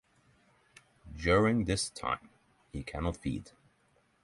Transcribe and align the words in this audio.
During 1.15 1.65
this 1.65 1.91
time 1.91 2.31
he 2.71 2.81
cannot 2.81 3.17
feed. 3.17 3.51